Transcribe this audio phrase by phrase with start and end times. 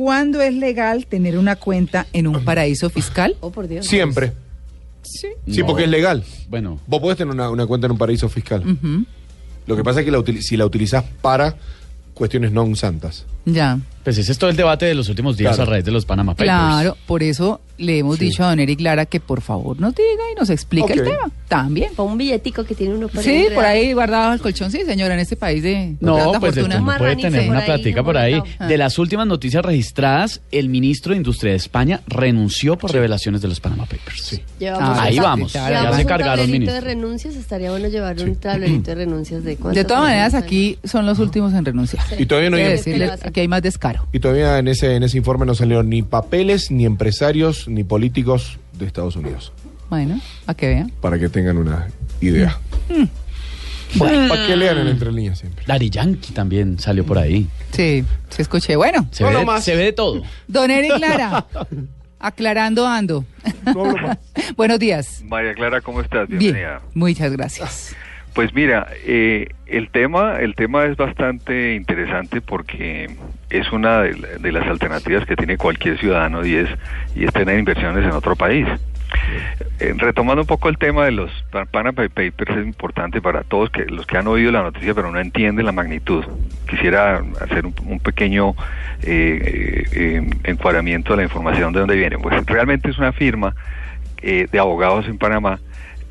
[0.00, 3.36] ¿cuándo es legal tener una cuenta en un paraíso fiscal?
[3.40, 3.84] Oh, por Dios.
[3.86, 4.32] Siempre.
[5.02, 5.28] Sí.
[5.46, 5.66] Sí, No.
[5.66, 6.24] porque es legal.
[6.48, 8.62] Bueno, Vos podés tener una, una cuenta en un paraíso fiscal.
[8.64, 9.04] Ujú,
[9.66, 11.54] Lo que pasa es que la si la utilizás para
[12.14, 13.26] cuestiones non santas.
[13.44, 13.76] Ya.
[14.04, 15.70] Pues ese es todo el debate de los últimos días Claro.
[15.70, 16.44] a raíz de los Panama Papers.
[16.50, 18.26] Claro, por eso le hemos Sí.
[18.26, 21.30] dicho a don Eric Lara que por favor nos diga y nos explique el tema.
[21.48, 21.94] También.
[21.94, 23.54] Con un billetico que tiene uno por Sí, enredar.
[23.54, 26.60] por ahí guardado el colchón, sí, señora, en este país de No, tanta pues de-
[26.62, 26.80] fortuna.
[26.92, 28.42] no puede tener por una ahí, plática un por ahí.
[28.68, 33.48] De las últimas noticias registradas, el ministro de Industria de España renunció por revelaciones de
[33.48, 34.22] los Panama Papers.
[34.22, 34.42] Sí.
[34.58, 36.74] Llevamos Ah, Ahí un- vamos, ya se un cargaron, tablerito ministro.
[36.74, 41.06] de renuncias, estaría bueno llevar un tablerito de renuncias de De todas maneras, aquí son
[41.06, 42.04] los últimos en renunciar.
[42.18, 43.62] Y todavía no hay, decirle, aquí hay más
[44.12, 48.58] y todavía en ese, en ese informe no salieron ni papeles, ni empresarios, ni políticos
[48.72, 49.52] de Estados Unidos.
[49.88, 50.92] Bueno, a que vean.
[51.00, 51.88] Para que tengan una
[52.20, 52.58] idea.
[53.98, 55.64] Para que lean en entre líneas siempre.
[55.66, 57.48] Daddy Yankee también salió por ahí.
[57.72, 58.76] Sí, sí escuché.
[58.76, 59.64] Bueno, Se, No, ve, de- más.
[59.64, 60.22] se ve de todo.
[60.46, 61.46] don Eric Lara,
[62.20, 63.24] aclarando ando.
[63.66, 63.94] No.
[64.56, 65.22] Buenos días.
[65.26, 66.28] María Clara, ¿cómo estás?
[66.28, 66.82] Bien, Bienvenida.
[66.94, 67.96] muchas gracias.
[68.34, 73.10] Pues mira, eh, el tema, el tema es bastante interesante porque
[73.50, 76.68] es una de, la- de las alternativas que tiene cualquier ciudadano y es
[77.16, 78.66] y es tener inversiones en otro país.
[79.80, 83.68] Eh, retomando un poco el tema de los Pa- Panama Papers es importante para todos
[83.70, 86.24] que los que han oído la noticia pero no entienden la magnitud.
[86.68, 88.50] Quisiera hacer un, un pequeño
[89.02, 92.18] eh, eh, eh, encuadramiento de la información de dónde viene.
[92.18, 93.56] Pues realmente es una firma
[94.22, 95.58] eh, de abogados en Panamá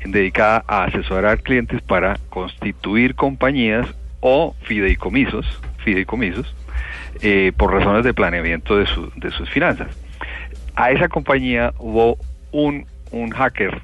[0.04, 3.86] dedicada a asesorar clientes para constituir compañías
[4.20, 5.46] o fideicomisos,
[5.84, 6.54] fideicomisos
[7.22, 9.88] eh, por razones de planeamiento de, su- de sus finanzas.
[10.76, 12.16] A esa compañía hubo
[12.52, 13.80] un, un hacker,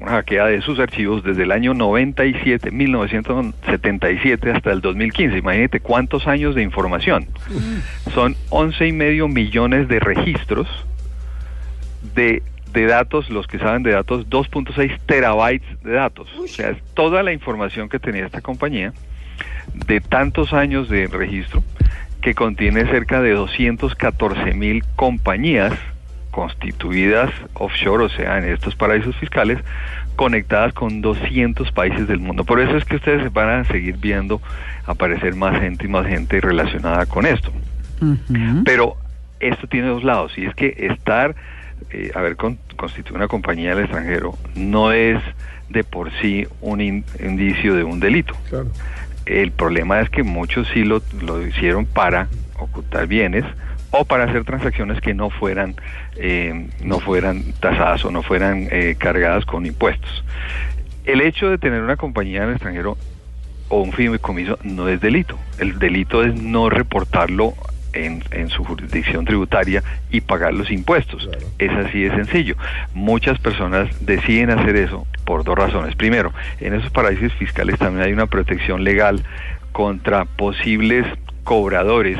[0.00, 5.38] una hackeada de sus archivos desde el año 97, 1977 hasta el 2015.
[5.38, 7.26] Imagínate cuántos años de información.
[8.12, 10.68] Son 11 y medio millones de registros
[12.14, 12.42] de,
[12.74, 16.28] de datos, los que saben de datos, 2.6 terabytes de datos.
[16.38, 18.92] O sea, es toda la información que tenía esta compañía
[19.86, 21.62] de tantos años de registro
[22.20, 25.72] que contiene cerca de 214 mil compañías
[26.30, 29.58] constituidas offshore, o sea, en estos paraísos fiscales,
[30.16, 32.44] conectadas con 200 países del mundo.
[32.44, 34.42] Por eso es que ustedes van a seguir viendo
[34.84, 37.52] aparecer más gente y más gente relacionada con esto.
[38.64, 38.96] Pero
[39.38, 41.36] esto tiene dos lados, y es que estar,
[41.90, 45.20] eh, haber con- constituido una compañía en el extranjero no es
[45.68, 48.34] de por sí un in- indicio de un delito.
[48.48, 48.68] Claro.
[49.26, 53.44] El problema es que muchos sí lo, lo hicieron para ocultar bienes
[53.90, 55.74] o para hacer transacciones que no fueran
[56.16, 60.24] eh, no fueran tasadas o no fueran eh, cargadas con impuestos.
[61.04, 62.96] El hecho de tener una compañía en el extranjero
[63.68, 65.38] o un fideicomiso no es delito.
[65.58, 67.54] El delito es no reportarlo
[67.94, 71.26] en, en su jurisdicción tributaria y pagar los impuestos.
[71.26, 71.46] Claro.
[71.58, 72.56] Es así de sencillo.
[72.94, 75.94] Muchas personas deciden hacer eso por dos razones.
[75.96, 79.22] Primero, en esos paraísos fiscales también hay una protección legal
[79.72, 81.06] contra posibles
[81.44, 82.18] cobradores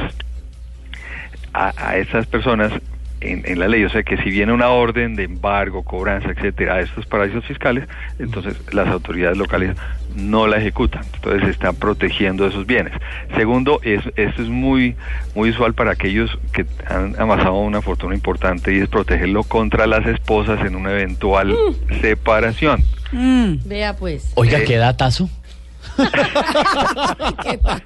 [1.52, 2.72] a, a estas personas
[3.20, 3.84] en, en la ley.
[3.84, 7.88] O sea que si viene una orden de embargo, cobranza, etcétera, a estos paraísos fiscales,
[8.18, 9.76] entonces las autoridades locales
[10.14, 11.02] no la ejecutan.
[11.14, 12.92] Entonces se están protegiendo esos bienes.
[13.36, 14.94] Segundo, es, esto es muy,
[15.34, 20.06] muy usual para aquellos que han amasado una fortuna importante y es protegerlo contra las
[20.06, 21.56] esposas en una eventual
[22.00, 22.82] separación.
[23.12, 23.54] Mm.
[23.66, 24.32] Vea pues.
[24.36, 25.28] Oiga, Eh, ¿qué datazo?
[27.42, 27.82] ¿Qué tal?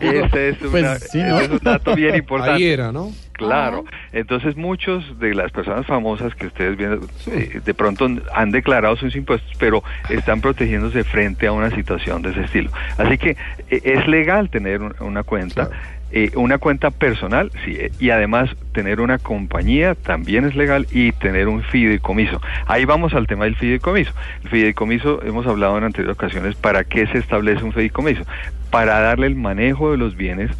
[0.00, 1.40] Este es, Pues una- sí, ¿no?
[1.40, 2.56] es un dato bien importante.
[2.56, 3.12] Ahí era, ¿no?
[3.46, 8.96] Claro, entonces muchos de las personas famosas que ustedes ven, eh, de pronto han declarado
[8.96, 12.70] sus impuestos, pero están protegiéndose frente a una situación de ese estilo.
[12.98, 13.30] Así que
[13.70, 15.70] eh, es legal tener un- una cuenta, Claro.
[16.12, 21.12] eh, una cuenta personal, sí, eh, y además tener una compañía también es legal y
[21.12, 22.40] tener un fideicomiso.
[22.66, 24.12] Ahí vamos al tema del fideicomiso.
[24.44, 28.22] El fideicomiso, hemos hablado en anteriores ocasiones, ¿para qué se establece un fideicomiso?
[28.70, 30.50] Para darle el manejo de los bienes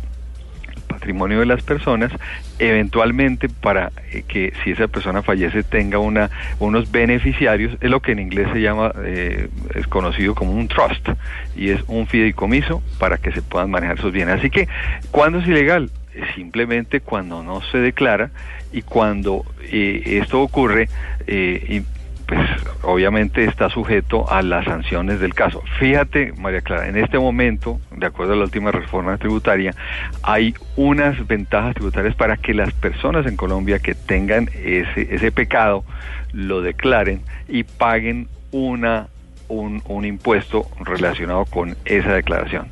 [1.01, 2.13] patrimonio de las personas,
[2.59, 8.13] eventualmente para eh, que si esa persona fallece tenga una unos beneficiarios, es lo que
[8.13, 11.09] en inglés se llama, eh, es conocido como un trust,
[11.57, 14.39] y es un fideicomiso para que se puedan manejar esos bienes.
[14.39, 14.69] Así que,
[15.11, 15.91] ¿cuándo es ilegal?
[16.15, 18.31] Eh, Simplemente cuando no se declara
[18.73, 20.89] y cuando eh, esto ocurre,
[21.27, 21.83] eh,
[22.31, 22.49] pues
[22.83, 25.65] obviamente está sujeto a las sanciones del caso.
[25.81, 29.75] Fíjate, María Clara, en este momento, de acuerdo a la última reforma tributaria,
[30.23, 35.85] hay unas ventajas tributarias para que las personas en Colombia que tengan ese, ese pecado
[36.33, 39.09] lo declaren y paguen una
[39.49, 42.69] un, un impuesto relacionado con esa declaración.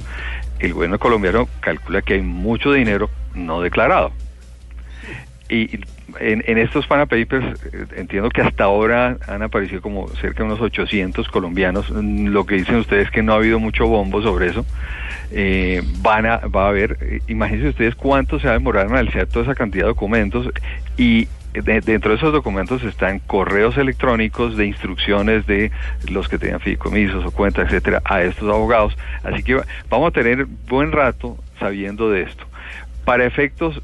[0.61, 4.13] El gobierno colombiano calcula que hay mucho dinero no declarado.
[5.49, 5.81] Y
[6.21, 10.61] en, estos Pana Papers eh, entiendo que hasta ahora han aparecido como cerca de unos
[10.61, 11.91] 800 colombianos.
[11.91, 14.65] Mm, Lo que dicen ustedes es que no ha habido mucho bombo sobre eso.
[15.31, 18.93] Eh, van a, va a haber, eh, imagínense ustedes cuánto se va a demorar en
[18.93, 20.49] analizar toda esa cantidad de documentos
[20.97, 25.71] y de- dentro de esos documentos están correos electrónicos de instrucciones de
[26.11, 28.97] los que tenían fideicomisos o cuentas, etcétera, a estos abogados.
[29.25, 32.45] Así que va- vamos a tener buen rato sabiendo de esto.
[33.09, 33.81] Para efectos,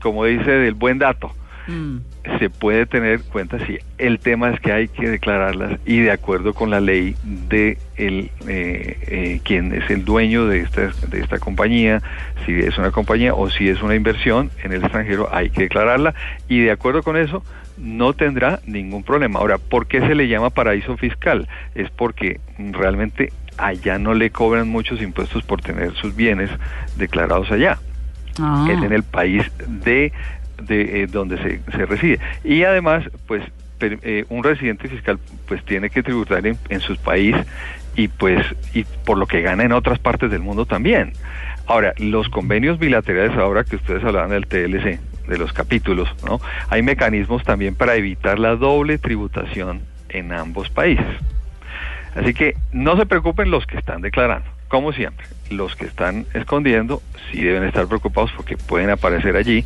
[0.00, 1.34] como dice, del buen dato,
[1.70, 1.98] Mm.
[2.38, 6.52] se puede tener cuenta si el tema es que hay que declararlas y de acuerdo
[6.54, 11.38] con la ley de el eh, eh, quien es el dueño de esta de esta
[11.38, 12.02] compañía
[12.44, 16.14] si es una compañía o si es una inversión en el extranjero hay que declararla
[16.48, 17.44] y de acuerdo con eso
[17.76, 21.46] no tendrá ningún problema ahora ¿por qué se le llama paraíso fiscal?
[21.74, 26.50] es porque realmente allá no le cobran muchos impuestos por tener sus bienes
[26.96, 27.78] declarados allá
[28.40, 28.66] Ah.
[28.70, 30.12] es en el país de,
[30.62, 32.18] de eh, donde se, se reside.
[32.44, 33.42] Y además, pues
[33.80, 37.34] eh, un residente fiscal pues tiene que tributar en, en su país
[37.96, 38.44] y pues
[38.74, 41.12] y por lo que gana en otras partes del mundo también.
[41.66, 44.98] Ahora, los convenios bilaterales ahora que ustedes hablaban del TLC,
[45.28, 46.40] de los capítulos, ¿no?
[46.68, 51.06] Hay mecanismos también para evitar la doble tributación en ambos países.
[52.14, 55.26] Así que no se preocupen los que están declarando, como siempre.
[55.50, 59.64] Los que están escondiendo sí deben estar preocupados porque pueden aparecer allí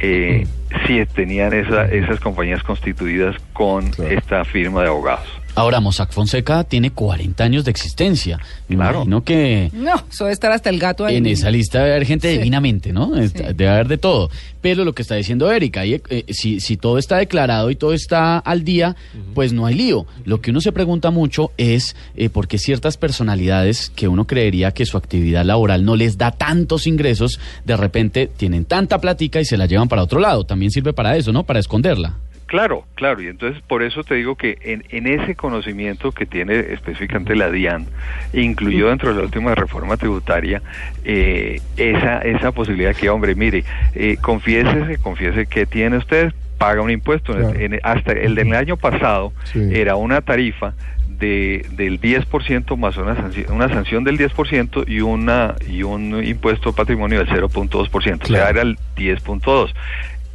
[0.00, 0.46] eh,
[0.86, 4.10] si tenían esa- esas compañías constituidas con Claro.
[4.10, 5.26] esta firma de abogados.
[5.56, 8.38] Ahora, Mossack Fonseca tiene 40 años de existencia.
[8.68, 8.96] Me Claro.
[8.98, 11.16] imagino que No, eso debe estar hasta el gato ahí.
[11.16, 12.38] en esa lista debe haber gente Sí.
[12.38, 13.12] divinamente, ¿no?
[13.28, 13.32] Sí.
[13.54, 14.30] Debe haber de todo.
[14.60, 17.92] Pero lo que está diciendo Erika, ahí, eh, si, si todo está declarado y todo
[17.92, 18.96] está al día,
[19.34, 20.06] pues no hay lío.
[20.24, 24.72] Lo que uno se pregunta mucho es eh, por qué ciertas personalidades que uno creería
[24.72, 29.44] que su actividad laboral no les da tantos ingresos, de repente tienen tanta platica y
[29.44, 30.44] se la llevan para otro lado.
[30.44, 31.44] También sirve para eso, ¿no?
[31.44, 32.16] Para esconderla.
[32.54, 36.56] Claro, claro, y entonces por eso te digo que en, en ese conocimiento que tiene
[36.72, 37.86] específicamente la DIAN,
[38.32, 40.62] incluyó dentro de la última reforma tributaria,
[41.04, 43.64] eh, esa, esa posibilidad que, hombre, mire,
[43.96, 47.32] eh, confiésese, confiese que tiene usted, paga un impuesto.
[47.32, 47.58] Claro.
[47.58, 49.58] En- hasta el del año pasado Sí.
[49.72, 50.74] era una tarifa
[51.08, 56.70] de, del 10% más una sanción, una sanción del 10% y una y un impuesto
[56.70, 58.50] de patrimonio del 0.2%, o sea, Claro.
[58.50, 59.72] era el 10.2.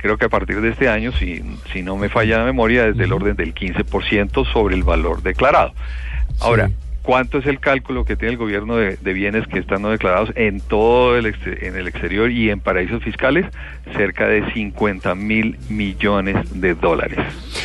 [0.01, 1.41] Creo que a partir de este año, si,
[1.73, 5.73] si no me falla la memoria, es del orden del 15% sobre el valor declarado.
[6.39, 6.73] Ahora, Sí.
[7.03, 10.31] ¿cuánto es el cálculo que tiene el gobierno de, de bienes que están no declarados
[10.35, 11.25] en todo el,
[11.61, 13.45] en el exterior y en paraísos fiscales?
[13.97, 17.17] Cerca de 50 mil millones de dólares.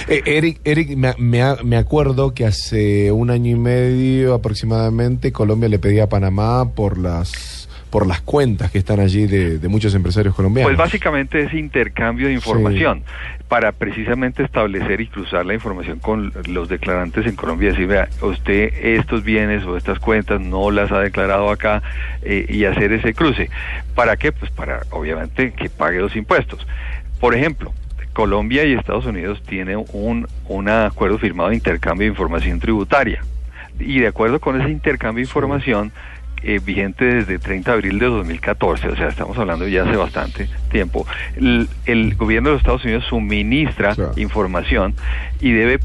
[0.08, 5.68] Eh, Eric, Eric me, me- me acuerdo que hace un año y medio aproximadamente Colombia
[5.68, 7.53] le pedía a Panamá por las
[7.94, 10.68] por las cuentas que están allí de, de muchos empresarios colombianos.
[10.68, 13.04] Pues básicamente es intercambio de información
[13.46, 18.74] para precisamente establecer y cruzar la información con los declarantes en Colombia decir, vea, usted
[18.82, 21.84] estos bienes o estas cuentas no las ha declarado acá
[22.22, 23.48] eh, y hacer ese cruce.
[23.94, 24.32] ¿Para qué?
[24.32, 26.66] Pues para, obviamente, que pague los impuestos.
[27.20, 27.72] Por ejemplo,
[28.12, 33.22] Colombia y Estados Unidos tienen un, un acuerdo firmado de intercambio de información tributaria.
[33.78, 35.92] Y de acuerdo con ese intercambio de información,
[36.44, 40.48] eh, vigente desde 30 de abril de 2014, o sea, estamos hablando ya hace bastante
[40.70, 41.06] tiempo,
[41.36, 44.94] el, el gobierno de los Estados Unidos suministra información
[45.40, 45.80] y debe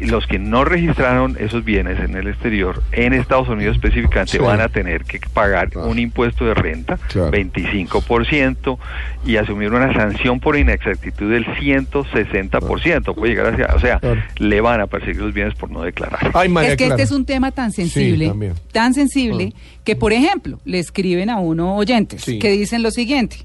[0.00, 4.38] los que no registraron esos bienes en el exterior, en Estados Unidos específicamente, Sí.
[4.38, 5.88] van a tener que pagar Claro.
[5.88, 7.30] un impuesto de renta, Claro.
[7.30, 8.78] 25%,
[9.24, 13.14] y asumir una sanción por inexactitud del 160%.
[13.14, 14.20] Puede llegar hacia, o sea, Claro.
[14.38, 16.30] le van a perseguir los bienes por no declarar.
[16.34, 16.94] Ay, María es que Clara.
[16.94, 18.32] este es un tema tan sensible,
[18.72, 19.52] tan sensible,
[19.84, 22.38] que por ejemplo, le escriben a uno oyentes Sí.
[22.38, 23.36] que dicen lo siguiente.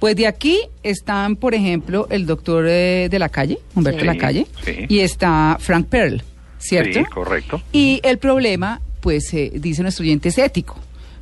[0.00, 4.12] Pues de aquí están, por ejemplo, el doctor eh, de la calle, Humberto Sí, de
[4.12, 4.86] la calle, sí.
[4.88, 6.22] y está Frank Pearl,
[6.58, 6.98] ¿cierto?
[6.98, 7.62] Sí, correcto.
[7.70, 10.76] Y el problema, pues, eh, dice nuestro oyente, es ético.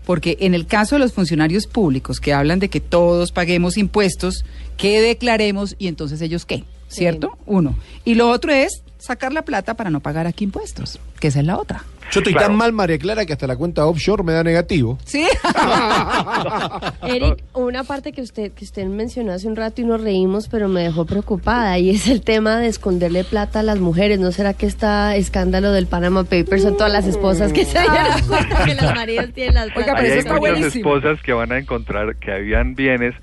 [0.06, 4.44] Porque en el caso de los funcionarios públicos que hablan de que todos paguemos impuestos,
[4.78, 7.36] que declaremos y entonces ellos qué, ¿cierto?
[7.44, 7.76] Uno.
[8.06, 11.46] Y lo otro es sacar la plata para no pagar aquí impuestos, que esa es
[11.46, 11.84] la otra.
[12.10, 12.48] Yo estoy Claro.
[12.48, 14.98] tan mal, María Clara, que hasta la cuenta offshore me da negativo.
[15.04, 15.26] Sí.
[17.06, 20.68] Eric, una parte que usted que usted mencionó hace un rato y nos reímos, pero
[20.68, 24.18] me dejó preocupada y es el tema de esconderle plata a las mujeres.
[24.18, 28.20] ¿No será que está escándalo del Panama Papers son todas las esposas que se dieron
[28.28, 29.92] cuenta que los maridos tienen las Oiga, plata?
[29.94, 30.96] pero Ahí eso hay está muchas buenísimo.
[30.96, 33.14] esposas que van a encontrar que habían bienes.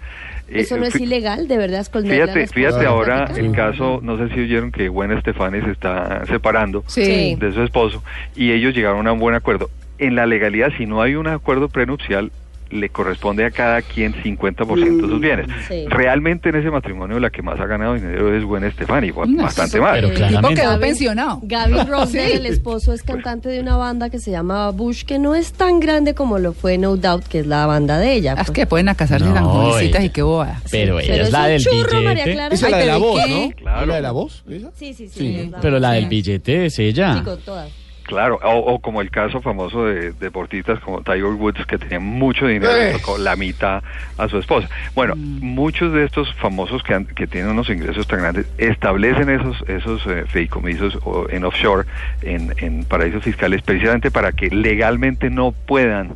[0.49, 4.41] Eh, Eso no es ilegal, de verdad, Fíjate, fíjate ahora el caso, no sé si
[4.41, 7.35] oyeron que Gwen Estefani se está separando Sí.
[7.39, 8.03] de su esposo
[8.35, 9.69] y ellos llegaron a un buen acuerdo.
[9.97, 12.31] En la legalidad, si no hay un acuerdo prenupcial,
[12.71, 15.47] le corresponde a cada quien 50% de sus bienes.
[15.67, 15.85] Sí.
[15.87, 19.79] Realmente en ese matrimonio la que más ha ganado dinero es Gwen Stefani, No, bastante
[19.79, 19.93] más.
[19.93, 20.47] Pero claramente.
[20.55, 21.39] tipo quedó pensionado.
[21.43, 22.37] Gaby Rosdale, Sí.
[22.37, 25.79] el esposo, es cantante de una banda que se llama Bush, que no es tan
[25.79, 28.33] grande como lo fue No Doubt, que es la banda de ella.
[28.37, 28.55] Ah, Es pues.
[28.55, 30.61] que pueden a casarse No, tan jovencitas ella- y qué boda.
[30.71, 32.31] Pero Sí, ella es es la del churro, María billete.
[32.33, 32.55] Clara.
[32.55, 33.29] Esa es la de la pero ¿y voz?
[33.29, 33.51] ¿no?
[33.55, 33.85] Claro.
[33.85, 34.43] ¿La de la voz?
[34.49, 34.71] esa?
[34.75, 35.19] Sí, sí, sí.
[35.19, 37.15] Sí, es la- Pero la del billete es ella.
[37.17, 37.69] Sí, con todas.
[38.05, 42.45] Claro, o, o como el caso famoso de deportistas como Tiger Woods, que tenía mucho
[42.45, 42.91] dinero, Eh.
[42.93, 43.81] le tocó la mitad
[44.17, 44.69] a su esposa.
[44.93, 49.59] Bueno, muchos de estos famosos que, han- que tienen unos ingresos tan grandes establecen esos
[49.67, 51.87] esos eh, fideicomisos o en offshore,
[52.21, 56.11] en, en paraísos fiscales, precisamente para que legalmente no puedan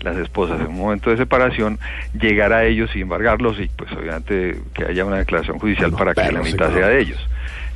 [0.00, 1.78] las esposas en un momento de separación
[2.20, 6.32] llegar a ellos y embargarlos y pues obviamente que haya una declaración judicial para que
[6.32, 7.28] la mitad sea de ellos.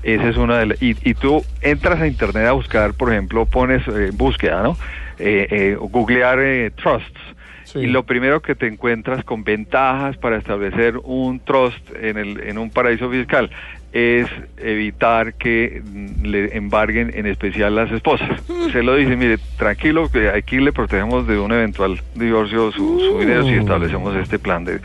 [0.03, 0.83] Esa es una de las...
[0.83, 4.77] Y, y tú entras a internet a buscar, por ejemplo, pones eh, búsqueda, ¿no?
[5.19, 7.21] Eh, eh, googlear eh, trusts.
[7.65, 7.79] Sí.
[7.81, 12.59] Y lo primero que te encuentras con ventajas para establecer un trust en, el, en
[12.59, 13.51] un paraíso fiscal
[13.93, 14.27] es
[14.59, 18.43] evitar que mm, le embarguen en especial las esposas.
[18.73, 23.19] Se lo dice, mire, tranquilo, que aquí le protegemos de un eventual divorcio su, su
[23.21, 23.61] dinero si Mm.
[23.61, 24.81] establecemos este plan de,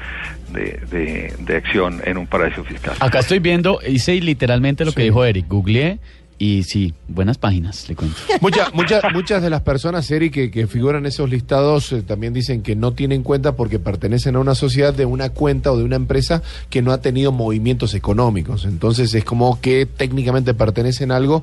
[0.58, 2.96] de, de- de acción en un paraíso fiscal.
[3.00, 5.48] Acá estoy viendo, hice literalmente lo que dijo Eric.
[5.48, 6.00] Googleé
[6.40, 8.16] y sí, buenas páginas, le cuento.
[8.42, 12.32] Muchas, muchas, muchas de las personas, Eric, que, que figuran en esos listados eh, también
[12.34, 15.84] dicen que no tienen cuenta porque pertenecen a una sociedad de una cuenta o de
[15.84, 18.66] una empresa que no ha tenido movimientos económicos.
[18.66, 21.42] Entonces es como que técnicamente pertenecen a algo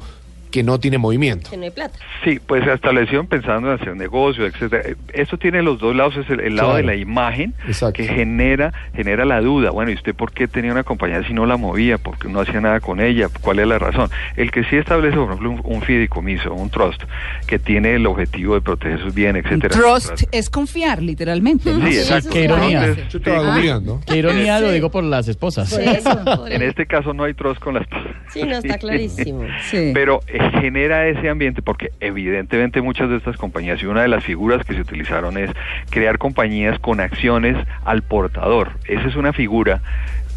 [0.54, 1.50] que no tiene movimiento.
[1.50, 1.98] Que no hay plata.
[2.22, 4.84] Sí, pues se establecieron pensando en hacer negocio, etcétera.
[5.12, 6.76] Eso tiene los dos lados, es el, el lado Claro.
[6.76, 7.94] de la imagen Exacto.
[7.94, 9.72] que genera genera la duda.
[9.72, 11.98] Bueno, ¿y usted por qué tenía una compañía si no la movía?
[11.98, 13.26] ¿Por qué no hacía nada con ella?
[13.40, 14.10] ¿Cuál es la razón?
[14.36, 17.02] El que sí establece, por ejemplo, un, un fideicomiso, un trust,
[17.48, 19.74] que tiene el objetivo de proteger sus bienes, etcétera.
[19.74, 21.72] Trust es confiar, literalmente.
[21.72, 21.84] ¿no?
[21.84, 22.28] Sí, Sí, exacto.
[22.30, 22.94] es ironía.
[23.10, 23.54] Yo estaba Ah.
[23.56, 24.00] googleando.
[24.06, 25.68] Qué ironía lo digo por las esposas.
[25.74, 27.86] Por eso, por en este caso no hay trust con las
[28.32, 29.42] Sí, no, está clarísimo.
[29.70, 29.90] Sí.
[29.92, 34.24] Pero eh, genera ese ambiente porque evidentemente muchas de estas compañías y una de las
[34.24, 35.50] figuras que se utilizaron es
[35.90, 38.72] crear compañías con acciones al portador.
[38.86, 39.80] Esa es una figura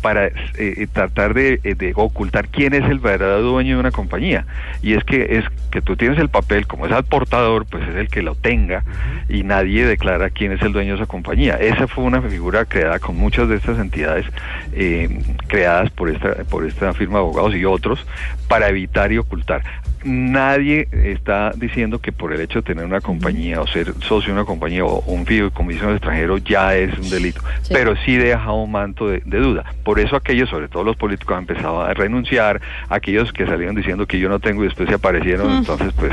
[0.02, 0.28] para
[0.58, 4.46] eh, tratar de, eh, de ocultar quién es el verdadero dueño de una compañía.
[4.82, 7.96] Y es que es que tú tienes el papel, como es al portador, pues es
[7.96, 8.84] el que lo tenga
[9.30, 11.56] y nadie declara quién es el dueño de esa compañía.
[11.56, 14.26] Esa fue una figura creada con muchas de estas entidades
[14.74, 18.06] eh, creadas por esta, por esta firma de abogados y otros
[18.48, 19.64] para evitar y ocultar.
[20.04, 24.40] Nadie está diciendo que por el hecho de tener una compañía o ser socio de
[24.40, 27.74] una compañía o un fideicomiso extranjero ya es un delito, Sí.
[27.74, 29.66] pero sí deja un manto de, de duda.
[29.88, 34.06] Por eso aquellos, sobre todo los políticos, han empezado a renunciar, aquellos que salieron diciendo
[34.06, 36.12] que yo no tengo y después se aparecieron, entonces pues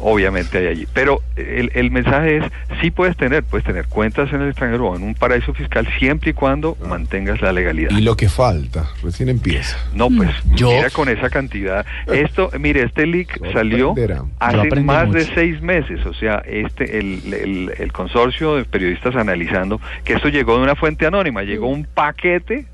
[0.00, 0.86] obviamente hay allí.
[0.92, 2.44] Pero el, el mensaje es,
[2.82, 6.32] sí puedes tener, puedes tener cuentas en el extranjero o en un paraíso fiscal siempre
[6.32, 7.90] y cuando mantengas la legalidad.
[7.96, 9.78] Y lo que falta, recién empieza.
[9.94, 11.86] No, pues Yo- mira con esa cantidad.
[12.08, 13.94] Esto, mire, este leak salió
[14.40, 16.04] hace más de seis meses.
[16.04, 20.74] O sea, este el, el, el consorcio de periodistas analizando que esto llegó de una
[20.76, 22.66] fuente anónima, llegó un paquete,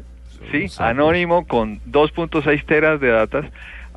[0.50, 3.46] sí, anónimo con 2.6 teras de datas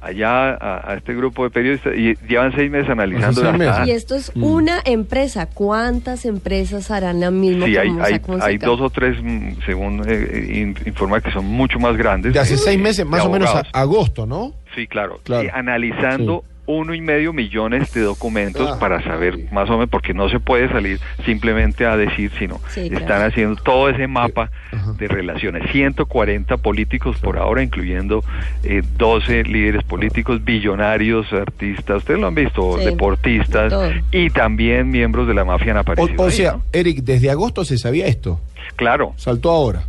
[0.02, 3.88] allá a, a este grupo de periodistas y llevan seis meses analizando seis meses.
[3.88, 4.44] Y esto es Mm.
[4.44, 5.48] una empresa.
[5.48, 7.90] ¿Cuántas empresas harán la misma Sí, hay,
[8.42, 12.34] hay, dos o tres, mm, según eh, in- informa, que son mucho más grandes.
[12.34, 14.54] De hace eh, seis meses, más o menos a agosto, ¿no?
[14.76, 15.20] Sí, claro.
[15.24, 15.46] Claro.
[15.46, 19.46] Y analizando uno y medio millones de documentos Ah, para saber sí.
[19.52, 23.26] más o menos, porque no se puede salir simplemente a decir, sino Sí, están claro.
[23.26, 24.94] haciendo todo ese mapa Ajá.
[24.94, 25.70] de relaciones.
[25.72, 28.24] 140 políticos por ahora, incluyendo
[28.64, 33.92] eh, 12 líderes políticos, billonarios, artistas, ustedes lo han visto, Sí, deportistas todo.
[34.12, 36.22] y también miembros de la mafia han aparecido.
[36.24, 36.64] o ahí, sea, ¿no?
[36.74, 38.40] Eric, desde agosto se sabía esto.
[38.76, 39.84] Claro, Saltó ahora.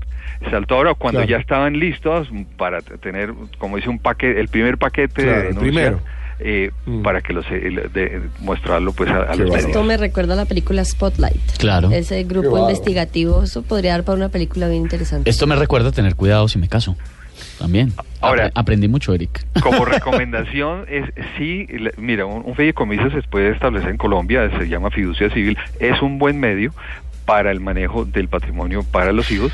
[0.50, 1.30] saltó ahora cuando Claro.
[1.30, 2.28] ya estaban listos
[2.58, 6.00] para tener, como dice un paquete, el primer paquete Claro, de el denuncia, primero.
[6.38, 7.02] Eh, Mm.
[7.02, 9.54] para que los eh, de- mostrarlo pues a, a los bárbaro.
[9.56, 9.86] Esto medios.
[9.86, 11.56] me recuerda a la película Spotlight.
[11.58, 11.90] Claro.
[11.90, 15.28] Ese grupo investigativo, eso podría dar para una película bien interesante.
[15.30, 16.96] Esto me recuerda a tener cuidado si me caso.
[17.58, 17.92] También.
[18.20, 19.44] Ahora- Apre- aprendí mucho, Eric.
[19.62, 21.04] Como recomendación es
[21.36, 25.56] sí, la- mira, un, un fideicomiso se puede establecer en Colombia, se llama fiducia civil,
[25.80, 26.72] es un buen medio
[27.24, 29.52] para el manejo del patrimonio para los hijos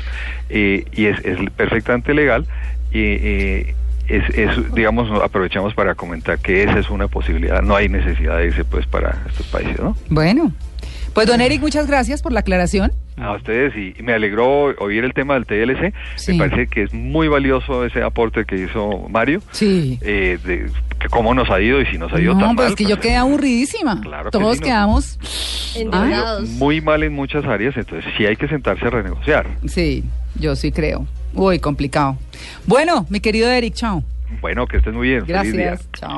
[0.49, 2.45] eh, y es, es perfectamente legal.
[2.91, 3.75] eh, eh,
[4.07, 7.61] es, es, digamos, aprovechamos para comentar que esa es una posibilidad.
[7.61, 9.95] No hay necesidad de irse pues para estos países, ¿no?
[10.09, 10.53] Bueno,
[11.13, 12.91] pues don Eric, muchas gracias por la aclaración.
[13.17, 15.93] A ustedes y me alegró oír el tema del TLC.
[16.27, 19.41] Me parece que es muy valioso ese aporte que hizo Mario.
[19.51, 19.99] Sí.
[20.01, 22.65] Eh, de que cómo nos ha ido y si nos ha ido no, tan pues
[22.65, 22.71] mal.
[22.71, 24.01] Es que yo pues, quedé eh, aburridísima.
[24.01, 25.19] Claro Todos que sí, quedamos
[26.57, 29.45] muy mal en muchas áreas, entonces sí hay que sentarse a renegociar.
[29.67, 30.03] Sí,
[30.35, 31.05] yo sí creo.
[31.33, 32.17] Uy, complicado.
[32.65, 34.03] Bueno, mi querido Eric, chao.
[34.41, 35.23] Bueno, que estés muy bien.
[35.25, 36.17] Gracias, chao.